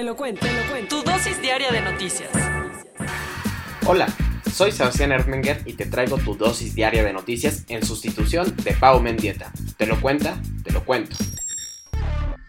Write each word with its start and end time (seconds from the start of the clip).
Te 0.00 0.06
lo 0.06 0.16
cuento, 0.16 0.46
te 0.46 0.52
lo 0.54 0.70
cuento. 0.70 0.96
Tu 0.96 1.10
dosis 1.10 1.42
diaria 1.42 1.70
de 1.70 1.82
noticias. 1.82 2.30
Hola, 3.84 4.06
soy 4.50 4.72
Sebastián 4.72 5.12
Erdmenger 5.12 5.60
y 5.66 5.74
te 5.74 5.84
traigo 5.84 6.16
tu 6.16 6.34
dosis 6.38 6.74
diaria 6.74 7.04
de 7.04 7.12
noticias 7.12 7.66
en 7.68 7.84
sustitución 7.84 8.56
de 8.64 8.72
Pau 8.72 9.02
Mendieta. 9.02 9.52
¿Te 9.76 9.84
lo 9.84 10.00
cuenta? 10.00 10.40
Te 10.64 10.72
lo 10.72 10.86
cuento. 10.86 11.14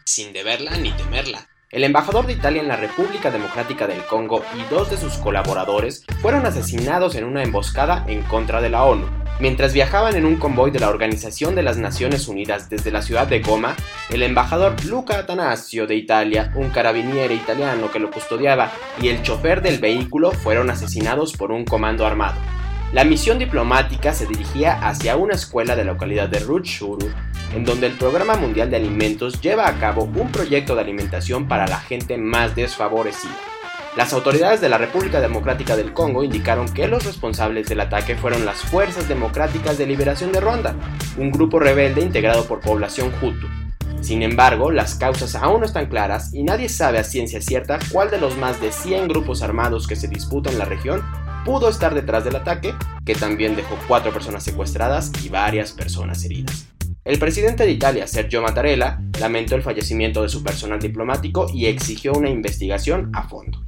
Sin 0.06 0.32
deberla 0.32 0.78
ni 0.78 0.94
temerla. 0.94 1.50
El 1.72 1.84
embajador 1.84 2.26
de 2.26 2.32
Italia 2.32 2.62
en 2.62 2.70
la 2.70 2.78
República 2.78 3.32
Democrática 3.32 3.86
del 3.86 4.06
Congo 4.06 4.46
y 4.56 4.74
dos 4.74 4.90
de 4.90 4.96
sus 4.96 5.16
colaboradores 5.16 6.06
fueron 6.22 6.46
asesinados 6.46 7.16
en 7.16 7.26
una 7.26 7.44
emboscada 7.44 8.06
en 8.08 8.22
contra 8.22 8.62
de 8.62 8.70
la 8.70 8.86
ONU. 8.86 9.21
Mientras 9.42 9.74
viajaban 9.74 10.16
en 10.16 10.28
un 10.28 10.36
convoy 10.36 10.70
de 10.70 10.80
la 10.80 10.90
Organización 10.90 11.56
de 11.56 11.64
las 11.64 11.76
Naciones 11.76 12.28
Unidas 12.28 12.70
desde 12.70 12.92
la 12.92 13.02
ciudad 13.02 13.26
de 13.26 13.42
Goma, 13.42 13.76
el 14.12 14.22
embajador 14.22 14.76
Luca 14.86 15.18
Atanasio 15.18 15.88
de 15.88 15.96
Italia, 15.96 16.54
un 16.54 16.70
carabiniere 16.70 17.34
italiano 17.34 17.90
que 17.90 17.98
lo 17.98 18.12
custodiaba 18.12 18.72
y 19.02 19.08
el 19.08 19.24
chofer 19.24 19.64
del 19.64 19.80
vehículo 19.80 20.30
fueron 20.30 20.70
asesinados 20.70 21.34
por 21.36 21.52
un 21.52 21.66
comando 21.66 22.06
armado. 22.06 22.40
La 22.94 23.04
misión 23.04 23.40
diplomática 23.40 24.14
se 24.14 24.28
dirigía 24.28 24.74
hacia 24.88 25.18
una 25.18 25.34
escuela 25.34 25.76
de 25.76 25.86
la 25.86 25.94
localidad 25.94 26.30
de 26.30 26.38
Rutshuru, 26.38 27.10
en 27.56 27.66
donde 27.66 27.88
el 27.88 27.94
Programa 27.94 28.36
Mundial 28.36 28.70
de 28.70 28.78
Alimentos 28.78 29.42
lleva 29.42 29.68
a 29.68 29.80
cabo 29.80 30.04
un 30.04 30.32
proyecto 30.32 30.76
de 30.76 30.82
alimentación 30.82 31.48
para 31.48 31.66
la 31.66 31.80
gente 31.80 32.16
más 32.16 32.56
desfavorecida. 32.56 33.51
Las 33.98 34.14
autoridades 34.14 34.62
de 34.62 34.70
la 34.70 34.78
República 34.78 35.20
Democrática 35.20 35.76
del 35.76 35.92
Congo 35.92 36.24
indicaron 36.24 36.74
que 36.74 36.88
los 36.88 37.04
responsables 37.04 37.68
del 37.68 37.82
ataque 37.82 38.16
fueron 38.16 38.46
las 38.46 38.62
Fuerzas 38.62 39.10
Democráticas 39.10 39.78
de 39.78 39.86
Liberación 39.86 40.32
de 40.32 40.40
Ruanda, 40.40 40.76
un 41.18 41.30
grupo 41.30 41.60
rebelde 41.60 42.00
integrado 42.00 42.46
por 42.46 42.62
población 42.62 43.12
Hutu. 43.22 43.48
Sin 44.00 44.24
embargo, 44.24 44.72
las 44.72 44.96
causas 44.96 45.36
aún 45.36 45.60
no 45.60 45.66
están 45.66 45.88
claras 45.88 46.34
y 46.34 46.44
nadie 46.44 46.70
sabe 46.70 47.00
a 47.00 47.04
ciencia 47.04 47.42
cierta 47.42 47.80
cuál 47.92 48.10
de 48.10 48.18
los 48.18 48.38
más 48.38 48.62
de 48.62 48.72
100 48.72 49.10
grupos 49.10 49.42
armados 49.42 49.88
que 49.88 49.98
se 49.98 50.08
disputan 50.08 50.54
en 50.54 50.60
la 50.60 50.66
región 50.66 51.04
pudo 51.44 51.68
estar 51.68 51.94
detrás 51.94 52.24
del 52.24 52.38
ataque, 52.38 52.74
que 53.06 53.16
también 53.16 53.58
dejó 53.58 53.78
cuatro 53.90 54.14
personas 54.14 54.44
secuestradas 54.44 55.12
y 55.22 55.28
varias 55.28 55.74
personas 55.74 56.24
heridas. 56.24 56.68
El 57.04 57.20
presidente 57.20 57.66
de 57.66 57.72
Italia, 57.72 58.08
Sergio 58.08 58.42
Mattarella, 58.42 59.02
lamentó 59.20 59.56
el 59.56 59.64
fallecimiento 59.64 60.22
de 60.22 60.30
su 60.30 60.44
personal 60.44 60.80
diplomático 60.80 61.48
y 61.54 61.66
exigió 61.66 62.14
una 62.14 62.30
investigación 62.30 63.12
a 63.14 63.28
fondo. 63.28 63.66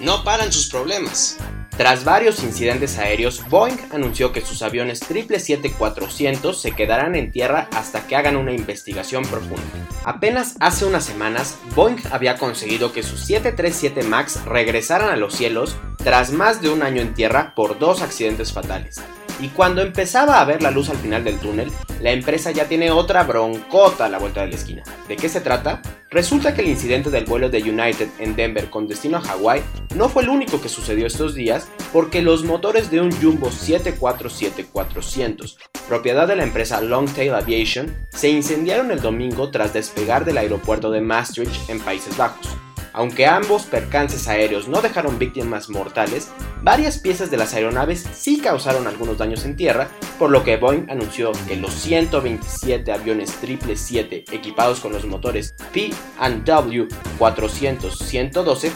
No 0.00 0.22
paran 0.22 0.52
sus 0.52 0.68
problemas. 0.68 1.36
Tras 1.76 2.04
varios 2.04 2.42
incidentes 2.42 2.98
aéreos, 2.98 3.42
Boeing 3.48 3.78
anunció 3.92 4.32
que 4.32 4.40
sus 4.40 4.62
aviones 4.62 5.02
777-400 5.08 6.54
se 6.54 6.72
quedarán 6.72 7.16
en 7.16 7.32
tierra 7.32 7.68
hasta 7.72 8.06
que 8.06 8.16
hagan 8.16 8.36
una 8.36 8.52
investigación 8.52 9.24
profunda. 9.24 9.62
Apenas 10.04 10.56
hace 10.60 10.84
unas 10.84 11.04
semanas, 11.04 11.58
Boeing 11.74 11.98
había 12.10 12.36
conseguido 12.36 12.92
que 12.92 13.02
sus 13.02 13.20
737 13.20 14.02
MAX 14.04 14.44
regresaran 14.44 15.10
a 15.10 15.16
los 15.16 15.34
cielos 15.34 15.76
tras 15.96 16.32
más 16.32 16.62
de 16.62 16.70
un 16.70 16.82
año 16.82 17.00
en 17.00 17.14
tierra 17.14 17.52
por 17.54 17.78
dos 17.78 18.02
accidentes 18.02 18.52
fatales. 18.52 19.00
Y 19.40 19.48
cuando 19.48 19.82
empezaba 19.82 20.40
a 20.40 20.44
ver 20.44 20.62
la 20.62 20.70
luz 20.70 20.90
al 20.90 20.96
final 20.96 21.24
del 21.24 21.38
túnel, 21.38 21.70
la 22.00 22.12
empresa 22.12 22.50
ya 22.50 22.66
tiene 22.66 22.90
otra 22.90 23.24
broncota 23.24 24.06
a 24.06 24.08
la 24.08 24.18
vuelta 24.18 24.40
de 24.42 24.48
la 24.48 24.56
esquina. 24.56 24.82
¿De 25.06 25.16
qué 25.16 25.28
se 25.28 25.40
trata? 25.40 25.80
Resulta 26.10 26.54
que 26.54 26.62
el 26.62 26.68
incidente 26.68 27.10
del 27.10 27.26
vuelo 27.26 27.50
de 27.50 27.62
United 27.62 28.08
en 28.18 28.34
Denver 28.34 28.70
con 28.70 28.88
destino 28.88 29.18
a 29.18 29.20
Hawái 29.20 29.62
no 29.94 30.08
fue 30.08 30.22
el 30.22 30.30
único 30.30 30.60
que 30.60 30.68
sucedió 30.68 31.06
estos 31.06 31.34
días 31.34 31.68
porque 31.92 32.22
los 32.22 32.44
motores 32.44 32.90
de 32.90 33.00
un 33.00 33.12
Jumbo 33.12 33.50
747-400, 33.50 35.56
propiedad 35.86 36.26
de 36.26 36.34
la 36.36 36.44
empresa 36.44 36.80
Longtail 36.80 37.34
Aviation, 37.34 37.94
se 38.10 38.30
incendiaron 38.30 38.90
el 38.90 39.00
domingo 39.00 39.50
tras 39.50 39.72
despegar 39.72 40.24
del 40.24 40.38
aeropuerto 40.38 40.90
de 40.90 41.02
Maastricht 41.02 41.68
en 41.68 41.78
Países 41.80 42.16
Bajos. 42.16 42.56
Aunque 42.92 43.26
ambos 43.26 43.64
percances 43.64 44.28
aéreos 44.28 44.68
no 44.68 44.80
dejaron 44.80 45.18
víctimas 45.18 45.68
mortales, 45.68 46.30
varias 46.62 46.98
piezas 46.98 47.30
de 47.30 47.36
las 47.36 47.54
aeronaves 47.54 48.06
sí 48.12 48.40
causaron 48.40 48.86
algunos 48.86 49.18
daños 49.18 49.44
en 49.44 49.56
tierra, 49.56 49.88
por 50.18 50.30
lo 50.30 50.44
que 50.44 50.56
Boeing 50.56 50.90
anunció 50.90 51.32
que 51.46 51.56
los 51.56 51.72
127 51.74 52.90
aviones 52.92 53.30
777 53.30 54.24
equipados 54.32 54.80
con 54.80 54.92
los 54.92 55.04
motores 55.04 55.54
P&W 55.72 56.88
400-112, 57.18 58.72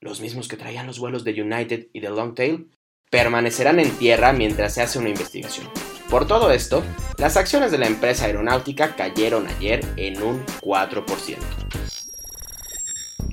los 0.00 0.20
mismos 0.20 0.48
que 0.48 0.56
traían 0.56 0.86
los 0.86 0.98
vuelos 0.98 1.24
de 1.24 1.40
United 1.40 1.88
y 1.92 2.00
de 2.00 2.10
Longtail, 2.10 2.70
permanecerán 3.10 3.80
en 3.80 3.90
tierra 3.92 4.32
mientras 4.32 4.74
se 4.74 4.82
hace 4.82 4.98
una 4.98 5.08
investigación. 5.08 5.68
Por 6.10 6.26
todo 6.26 6.50
esto, 6.50 6.84
las 7.18 7.36
acciones 7.36 7.70
de 7.70 7.78
la 7.78 7.86
empresa 7.86 8.26
aeronáutica 8.26 8.94
cayeron 8.96 9.46
ayer 9.46 9.80
en 9.96 10.22
un 10.22 10.44
4%. 10.60 11.93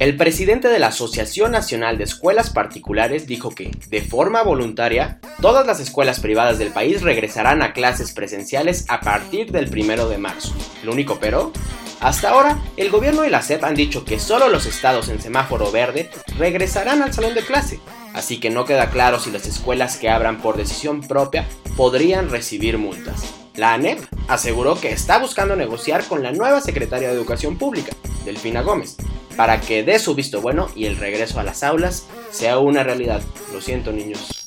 El 0.02 0.18
presidente 0.18 0.68
de 0.68 0.80
la 0.80 0.88
Asociación 0.88 1.52
Nacional 1.52 2.00
de 2.00 2.06
Escuelas 2.06 2.50
Particulares 2.50 3.28
dijo 3.28 3.52
que, 3.52 3.70
de 3.88 4.02
forma 4.02 4.42
voluntaria, 4.42 5.20
todas 5.44 5.68
las 5.68 5.80
escuelas 5.80 6.20
privadas 6.20 6.58
del 6.58 6.72
país 6.72 7.04
regresarán 7.04 7.62
a 7.62 7.72
clases 7.72 8.12
presenciales 8.12 8.86
a 8.88 9.02
partir 9.02 9.52
del 9.52 9.70
1 9.70 10.10
de 10.10 10.18
marzo. 10.18 10.56
Lo 10.82 10.94
único 10.94 11.20
pero, 11.22 11.54
hasta 12.00 12.32
ahora, 12.32 12.58
el 12.78 12.90
gobierno 12.90 13.26
y 13.26 13.30
la 13.30 13.44
SEP 13.44 13.64
han 13.64 13.76
dicho 13.76 14.04
que 14.04 14.18
solo 14.20 14.50
los 14.50 14.66
estados 14.66 15.08
en 15.08 15.22
semáforo 15.22 15.72
verde 15.72 16.10
regresarán 16.36 17.04
al 17.04 17.14
salón 17.14 17.36
de 17.36 17.46
clase, 17.46 17.80
así 18.16 18.40
que 18.40 18.50
no 18.50 18.66
queda 18.66 18.90
claro 18.90 19.20
si 19.20 19.30
las 19.30 19.46
escuelas 19.46 19.98
que 19.98 20.10
abran 20.10 20.42
por 20.42 20.58
decisión 20.58 21.02
propia 21.02 21.46
podrían 21.78 22.32
recibir 22.32 22.80
multas. 22.80 23.36
La 23.54 23.76
ANEP 23.76 24.00
aseguró 24.28 24.82
que 24.82 24.94
está 24.94 25.20
buscando 25.20 25.56
negociar 25.56 26.04
con 26.06 26.24
la 26.24 26.32
nueva 26.32 26.60
secretaria 26.60 27.10
de 27.10 27.14
Educación 27.14 27.60
Pública, 27.60 27.96
Delfina 28.26 28.64
Gómez, 28.64 28.98
para 29.36 29.62
que 29.62 29.84
dé 29.84 30.00
su 30.00 30.16
visto 30.16 30.42
bueno 30.42 30.70
y 30.76 30.86
el 30.86 30.98
regreso 30.98 31.40
a 31.40 31.44
las 31.44 31.64
aulas 31.64 32.08
sea 32.32 32.60
una 32.60 32.84
realidad. 32.84 33.22
Lo 33.54 33.62
siento 33.62 33.92
niños. 33.92 34.42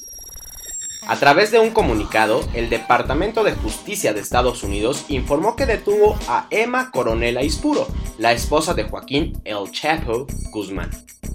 A 1.06 1.16
través 1.16 1.50
de 1.50 1.58
un 1.58 1.70
comunicado, 1.70 2.40
el 2.54 2.70
Departamento 2.70 3.44
de 3.44 3.52
Justicia 3.52 4.14
de 4.14 4.20
Estados 4.20 4.62
Unidos 4.62 5.04
informó 5.08 5.54
que 5.54 5.66
detuvo 5.66 6.18
a 6.28 6.46
Emma 6.48 6.90
Coronela 6.90 7.42
Ispuro, 7.42 7.86
la 8.16 8.32
esposa 8.32 8.72
de 8.72 8.84
Joaquín 8.84 9.38
El 9.44 9.70
Chapo 9.70 10.26
Guzmán. 10.50 10.90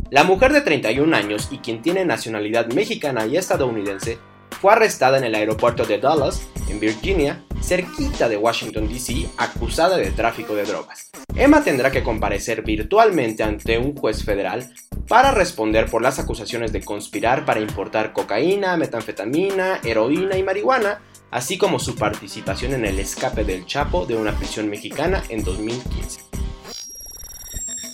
La 0.10 0.24
mujer 0.24 0.54
de 0.54 0.62
31 0.62 1.16
años 1.16 1.50
y 1.52 1.60
quien 1.60 1.84
tiene 1.84 2.04
nacionalidad 2.04 2.66
mexicana 2.74 3.28
y 3.28 3.38
estadounidense 3.38 4.18
fue 4.60 4.74
arrestada 4.74 5.20
en 5.20 5.24
el 5.24 5.36
aeropuerto 5.36 5.86
de 5.86 6.00
Dallas, 6.00 6.42
en 6.70 6.80
Virginia, 6.80 7.44
cerquita 7.62 8.30
de 8.30 8.38
Washington, 8.38 8.88
D.C., 8.88 9.28
acusada 9.38 9.98
de 9.98 10.12
tráfico 10.12 10.56
de 10.56 10.64
drogas. 10.64 11.10
Emma 11.36 11.64
tendrá 11.64 11.92
que 11.92 12.04
comparecer 12.04 12.64
virtualmente 12.64 13.44
ante 13.44 13.78
un 13.78 13.96
juez 13.96 14.24
federal 14.24 14.72
para 15.08 15.32
responder 15.32 15.90
por 15.90 16.02
las 16.02 16.20
acusaciones 16.20 16.72
de 16.72 16.82
conspirar 16.82 17.46
para 17.46 17.60
importar 17.60 18.14
cocaína, 18.14 18.78
metanfetamina, 18.78 19.80
heroína 19.84 20.38
y 20.38 20.44
marihuana, 20.44 21.02
así 21.32 21.58
como 21.58 21.80
su 21.80 21.96
participación 21.96 22.74
en 22.74 22.86
el 22.86 23.00
escape 23.00 23.44
del 23.44 23.66
Chapo 23.66 24.06
de 24.06 24.16
una 24.16 24.38
prisión 24.38 24.70
mexicana 24.70 25.24
en 25.30 25.44
2015. 25.44 26.22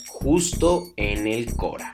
Justo 0.07 0.91
en 0.97 1.27
el 1.27 1.55
Cora. 1.55 1.93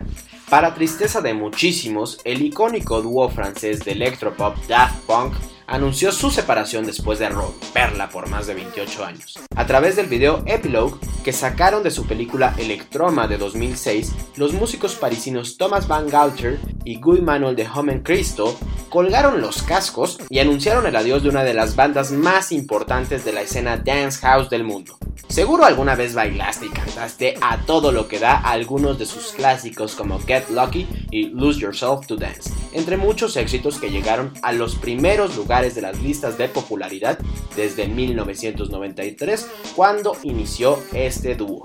Para 0.50 0.74
tristeza 0.74 1.22
de 1.22 1.34
muchísimos, 1.34 2.19
el 2.25 2.42
icónico 2.42 3.01
dúo 3.01 3.30
francés 3.30 3.86
de 3.86 3.94
electropop 3.94 4.57
Daft 4.68 5.06
Punk 5.06 5.34
anunció 5.72 6.12
su 6.12 6.30
separación 6.30 6.86
después 6.86 7.18
de 7.18 7.30
romperla 7.30 8.10
por 8.10 8.28
más 8.30 8.46
de 8.46 8.56
28 8.56 9.06
años. 9.06 9.40
A 9.56 9.66
través 9.66 9.96
del 9.96 10.08
video 10.08 10.44
Epilogue 10.46 11.00
que 11.24 11.32
sacaron 11.32 11.82
de 11.82 11.92
su 11.92 12.06
película 12.06 12.54
Electroma 12.58 13.28
de 13.28 13.38
2006, 13.38 14.14
los 14.36 14.54
músicos 14.54 14.96
parisinos 14.96 15.58
Thomas 15.58 15.88
Van 15.88 16.10
Galter 16.10 16.60
y 16.84 17.00
Guy 17.00 17.22
Manuel 17.22 17.56
de 17.56 17.68
Homen 17.74 18.02
Cristo 18.02 18.58
colgaron 18.90 19.40
los 19.40 19.64
cascos 19.64 20.20
y 20.30 20.40
anunciaron 20.40 20.86
el 20.86 20.96
adiós 20.96 21.24
de 21.24 21.30
una 21.30 21.44
de 21.44 21.54
las 21.54 21.78
bandas 21.78 22.12
más 22.12 22.52
importantes 22.52 23.24
de 23.24 23.32
la 23.32 23.42
escena 23.42 23.78
dance 23.78 24.20
house 24.20 24.50
del 24.50 24.66
mundo. 24.66 24.98
Seguro 25.30 25.64
alguna 25.64 25.96
vez 25.96 26.14
bailaste 26.14 26.66
y 26.66 26.70
cantaste 26.70 27.36
a 27.40 27.58
todo 27.60 27.94
lo 27.94 28.10
que 28.10 28.20
da 28.20 28.36
algunos 28.38 29.00
de 29.00 29.06
sus 29.06 29.32
clásicos 29.32 29.96
como 29.96 30.20
Get 30.20 30.50
Lucky 30.50 30.86
y 31.10 31.30
Lose 31.30 31.62
Yourself 31.62 32.06
to 32.08 32.18
Dance. 32.18 32.52
Entre 32.74 32.98
muchos 32.98 33.38
éxitos 33.38 33.80
que 33.80 33.90
llegaron 33.90 34.34
a 34.42 34.52
los 34.54 34.76
primeros 34.76 35.36
lugares 35.36 35.76
de 35.76 35.82
las 35.82 36.02
listas 36.02 36.38
de 36.38 36.50
popularidad 36.50 37.20
desde 37.56 37.88
1993, 37.88 39.48
cuando 39.76 40.16
inició 40.24 40.80
este 40.94 41.36
dúo. 41.36 41.62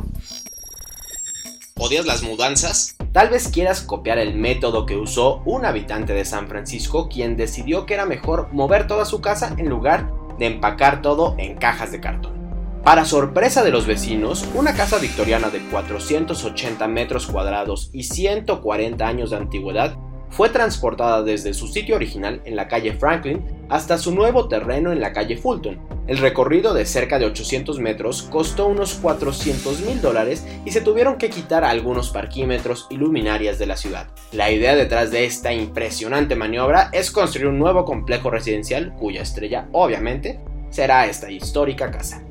¿Odias 1.79 2.07
las 2.07 2.23
mudanzas? 2.23 2.97
Tal 3.13 3.29
vez 3.29 3.49
quieras 3.49 3.83
copiar 3.83 4.19
el 4.19 4.35
método 4.35 4.87
que 4.87 4.97
usó 4.97 5.43
un 5.45 5.67
habitante 5.67 6.15
de 6.15 6.25
San 6.25 6.49
Francisco 6.49 7.09
quien 7.09 7.37
decidió 7.37 7.85
que 7.85 7.95
era 7.95 8.07
mejor 8.07 8.49
mover 8.53 8.87
toda 8.87 9.05
su 9.05 9.21
casa 9.21 9.55
en 9.59 9.69
lugar 9.69 10.11
de 10.39 10.47
empacar 10.47 11.03
todo 11.03 11.35
en 11.39 11.57
cajas 11.57 11.93
de 11.93 12.01
cartón. 12.01 12.37
Para 12.83 13.05
sorpresa 13.05 13.65
de 13.65 13.71
los 13.71 13.87
vecinos, 13.87 14.49
una 14.55 14.75
casa 14.75 14.99
victoriana 14.99 15.51
de 15.51 15.59
480 15.59 16.87
metros 16.87 17.27
cuadrados 17.27 17.91
y 17.93 18.05
140 18.05 19.07
años 19.07 19.31
de 19.31 19.37
antigüedad 19.37 19.99
fue 20.31 20.49
transportada 20.49 21.23
desde 21.23 21.55
su 21.55 21.67
sitio 21.69 21.97
original 21.97 22.41
en 22.45 22.57
la 22.57 22.69
calle 22.69 22.93
Franklin 22.93 23.45
hasta 23.69 23.99
su 23.99 24.15
nuevo 24.15 24.49
terreno 24.49 24.93
en 24.93 25.01
la 25.01 25.13
calle 25.13 25.37
Fulton. 25.37 25.79
El 26.07 26.19
recorrido 26.19 26.73
de 26.73 26.87
cerca 26.87 27.19
de 27.19 27.27
800 27.27 27.81
metros 27.81 28.23
costó 28.23 28.67
unos 28.67 28.95
400 28.95 29.81
mil 29.81 30.01
dólares 30.01 30.47
y 30.65 30.71
se 30.71 30.81
tuvieron 30.81 31.17
que 31.17 31.31
quitar 31.31 31.65
algunos 31.65 32.11
parquímetros 32.11 32.87
y 32.91 32.97
luminarias 32.97 33.59
de 33.59 33.67
la 33.67 33.77
ciudad. 33.77 34.09
La 34.33 34.51
idea 34.51 34.77
detrás 34.77 35.11
de 35.11 35.25
esta 35.25 35.53
impresionante 35.53 36.37
maniobra 36.37 36.91
es 36.93 37.11
construir 37.11 37.49
un 37.49 37.59
nuevo 37.59 37.85
complejo 37.85 38.31
residencial 38.31 38.95
cuya 38.95 39.23
estrella, 39.23 39.69
obviamente, 39.73 40.41
será 40.71 41.07
esta 41.07 41.31
histórica 41.31 41.91
casa. 41.91 42.26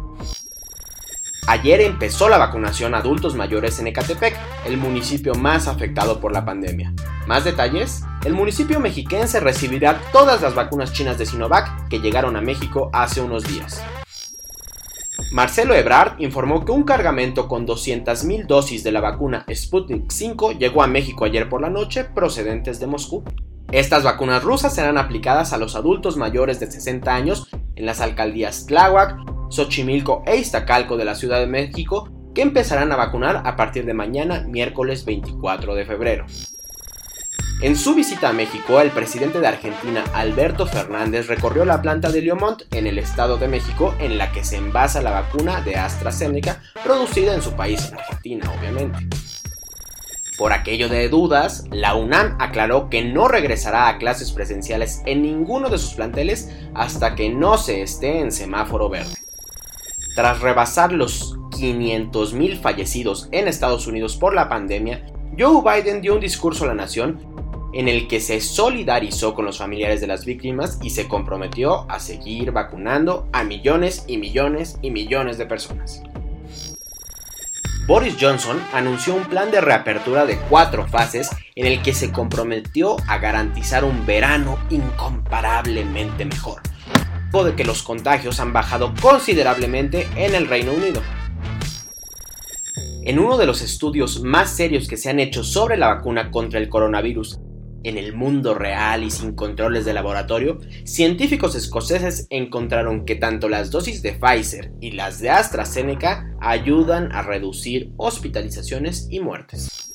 Ayer 1.51 1.81
empezó 1.81 2.29
la 2.29 2.39
vacunación 2.39 2.95
a 2.95 2.99
adultos 2.99 3.35
mayores 3.35 3.81
en 3.81 3.89
Ecatepec, 3.89 4.39
el 4.67 4.77
municipio 4.77 5.35
más 5.35 5.67
afectado 5.67 6.21
por 6.21 6.33
la 6.33 6.45
pandemia. 6.45 6.95
Más 7.27 7.43
detalles, 7.43 8.05
el 8.25 8.35
municipio 8.35 8.79
mexiquense 8.79 9.41
recibirá 9.41 10.01
todas 10.13 10.43
las 10.43 10.55
vacunas 10.55 10.93
chinas 10.93 11.19
de 11.19 11.27
Sinovac 11.27 11.89
que 11.89 11.99
llegaron 11.99 12.37
a 12.37 12.41
México 12.41 12.89
hace 12.93 13.21
unos 13.21 13.43
días. 13.43 13.83
Marcelo 15.33 15.75
Ebrard 15.75 16.21
informó 16.21 16.65
que 16.65 16.71
un 16.71 16.85
cargamento 16.85 17.49
con 17.49 17.67
200.000 17.67 18.47
dosis 18.47 18.85
de 18.85 18.93
la 18.93 19.01
vacuna 19.01 19.45
Sputnik 19.53 20.09
5 20.09 20.53
llegó 20.53 20.85
a 20.85 20.87
México 20.87 21.25
ayer 21.25 21.49
por 21.49 21.61
la 21.63 21.69
noche 21.69 22.05
procedentes 22.05 22.79
de 22.79 22.87
Moscú. 22.87 23.25
Estas 23.73 24.05
vacunas 24.05 24.45
rusas 24.45 24.73
serán 24.73 24.99
aplicadas 24.99 25.53
a 25.53 25.59
los 25.59 25.75
adultos 25.75 26.17
mayores 26.17 26.61
de 26.61 26.71
60 26.71 27.13
años 27.13 27.49
en 27.75 27.87
las 27.87 28.01
alcaldías 28.01 28.67
Tláhuac, 28.67 29.40
Xochimilco 29.51 30.23
e 30.27 30.37
Iztacalco 30.37 30.97
de 30.97 31.05
la 31.05 31.15
Ciudad 31.15 31.41
de 31.41 31.47
México, 31.47 32.09
que 32.35 32.43
empezarán 32.43 32.93
a 32.93 32.97
vacunar 32.97 33.43
a 33.45 33.57
partir 33.57 33.85
de 33.85 33.95
mañana, 33.95 34.47
miércoles 34.49 35.05
24 35.05 35.75
de 35.75 35.85
febrero. 35.85 36.27
En 37.63 37.77
su 37.77 37.95
visita 37.95 38.31
a 38.31 38.33
México, 38.33 38.81
el 38.81 38.91
presidente 38.91 39.39
de 39.39 39.47
Argentina, 39.47 40.03
Alberto 40.15 40.67
Fernández, 40.67 41.27
recorrió 41.27 41.67
la 41.67 41.83
planta 41.83 42.11
de 42.11 42.23
Liomont 42.23 42.63
en 42.71 42.87
el 42.87 42.99
Estado 42.99 43.37
de 43.37 43.49
México, 43.49 43.95
en 43.99 44.17
la 44.17 44.33
que 44.33 44.45
se 44.45 44.57
envasa 44.57 45.03
la 45.03 45.11
vacuna 45.11 45.61
de 45.61 45.77
AstraZeneca, 45.77 46.63
producida 46.83 47.35
en 47.35 47.43
su 47.43 47.53
país, 47.53 47.87
en 47.89 47.99
Argentina, 47.99 48.51
obviamente. 48.59 48.99
Por 50.39 50.55
aquello 50.55 50.89
de 50.89 51.11
dudas, 51.11 51.65
la 51.71 51.97
UNAM 51.97 52.39
aclaró 52.41 52.89
que 52.89 53.05
no 53.05 53.29
regresará 53.29 53.89
a 53.89 53.99
clases 53.99 54.33
presenciales 54.33 55.03
en 55.05 55.21
ninguno 55.21 55.69
de 55.69 55.77
sus 55.77 55.93
planteles 55.93 56.49
hasta 56.75 57.15
que 57.15 57.29
no 57.29 57.59
se 57.59 57.83
esté 57.83 58.21
en 58.21 58.33
semáforo 58.33 58.89
verde. 58.89 59.13
Tras 60.15 60.41
rebasar 60.41 60.93
los 60.93 61.37
500.000 61.51 62.61
fallecidos 62.61 63.29
en 63.31 63.47
Estados 63.47 63.87
Unidos 63.87 64.17
por 64.17 64.35
la 64.35 64.49
pandemia, 64.49 65.07
Joe 65.39 65.63
Biden 65.63 66.01
dio 66.01 66.15
un 66.15 66.21
discurso 66.21 66.65
a 66.65 66.69
la 66.69 66.75
nación 66.75 67.21
en 67.73 67.87
el 67.87 68.09
que 68.09 68.21
se 68.21 68.41
solidarizó 68.41 69.35
con 69.35 69.45
los 69.45 69.59
familiares 69.59 70.01
de 70.01 70.09
las 70.09 70.25
víctimas 70.25 70.81
y 70.83 70.91
se 70.91 71.07
comprometió 71.07 71.89
a 71.89 72.01
seguir 72.01 72.51
vacunando 72.51 73.29
a 73.33 73.45
millones 73.45 74.05
y 74.09 74.19
millones 74.19 74.79
y 74.83 74.91
millones 74.91 75.39
de 75.39 75.47
personas. 75.47 76.03
Boris 77.87 78.17
Johnson 78.21 78.61
anunció 78.73 79.15
un 79.15 79.25
plan 79.25 79.53
de 79.53 79.61
reapertura 79.61 80.27
de 80.27 80.39
cuatro 80.49 80.87
fases 80.89 81.31
en 81.55 81.67
el 81.67 81.83
que 81.83 81.95
se 81.95 82.11
comprometió 82.11 82.97
a 83.07 83.19
garantizar 83.19 83.85
un 83.85 84.05
verano 84.07 84.59
incomparablemente 84.71 86.25
mejor 86.25 86.61
de 87.33 87.55
que 87.55 87.65
los 87.65 87.83
contagios 87.85 88.41
han 88.41 88.53
bajado 88.53 88.93
considerablemente 89.01 90.09
en 90.17 90.35
el 90.35 90.49
Reino 90.49 90.73
Unido. 90.73 91.01
En 93.05 93.19
uno 93.19 93.39
de 93.39 93.47
los 93.47 93.63
estudios 93.63 94.23
más 94.23 94.51
serios 94.51 94.89
que 94.89 94.97
se 94.97 95.11
han 95.11 95.21
hecho 95.21 95.45
sobre 95.45 95.77
la 95.77 95.95
vacuna 95.95 96.31
contra 96.31 96.59
el 96.59 96.69
coronavirus 96.69 97.39
en 97.85 97.97
el 97.97 98.15
mundo 98.15 98.53
real 98.53 99.05
y 99.05 99.11
sin 99.11 99.35
controles 99.35 99.85
de 99.85 99.95
laboratorio, 99.95 100.59
científicos 100.85 101.55
escoceses 101.55 102.27
encontraron 102.29 103.07
que 103.07 103.15
tanto 103.15 103.49
las 103.49 103.71
dosis 103.71 104.03
de 104.03 104.13
Pfizer 104.13 104.73
y 104.81 104.91
las 104.91 105.21
de 105.21 105.31
AstraZeneca 105.31 106.37
ayudan 106.41 107.13
a 107.13 107.23
reducir 107.23 107.93
hospitalizaciones 107.97 109.07
y 109.09 109.21
muertes. 109.21 109.90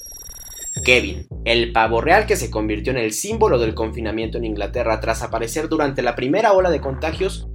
Kevin, 0.83 1.27
el 1.45 1.71
pavo 1.71 2.01
real 2.01 2.25
que 2.25 2.35
se 2.35 2.51
convirtió 2.51 2.91
en 2.91 2.97
el 2.97 3.13
símbolo 3.13 3.57
del 3.57 3.73
confinamiento 3.73 4.37
en 4.37 4.45
Inglaterra 4.45 4.99
tras 4.99 5.23
aparecer 5.23 5.69
durante 5.69 6.01
la 6.01 6.15
primera 6.15 6.53
ola 6.53 6.69
de 6.69 6.81
contagios, 6.81 7.47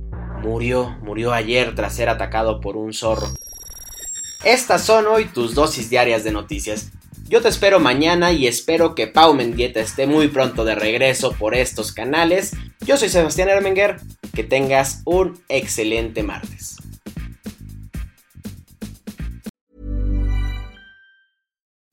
murió, 0.43 0.97
murió 1.03 1.33
ayer 1.33 1.75
tras 1.75 1.95
ser 1.95 2.09
atacado 2.09 2.61
por 2.61 2.77
un 2.77 2.93
zorro. 2.93 3.29
Estas 4.45 4.85
son 4.85 5.07
hoy 5.07 5.27
tus 5.27 5.55
dosis 5.55 5.91
diarias 5.91 6.25
de 6.25 6.33
noticias. 6.33 6.91
Yo 7.29 7.43
te 7.43 7.49
espero 7.49 7.79
mañana 7.79 8.33
y 8.33 8.47
espero 8.47 8.95
que 8.95 9.07
Pau 9.07 9.35
Mendieta 9.35 9.81
esté 9.81 10.07
muy 10.07 10.29
pronto 10.29 10.65
de 10.65 10.75
regreso 10.75 11.33
por 11.33 11.55
estos 11.55 11.93
canales. 11.93 12.57
Yo 12.81 12.97
soy 12.97 13.09
Sebastián 13.09 13.51
Ermenger, 13.51 13.99
que 14.35 14.43
tengas 14.43 15.03
un 15.05 15.41
excelente 15.49 16.23
martes. 16.23 16.80